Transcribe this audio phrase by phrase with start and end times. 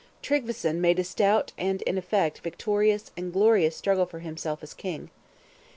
[0.23, 5.11] Tryggveson made a stout, and, in effect, victorious and glorious struggle for himself as king.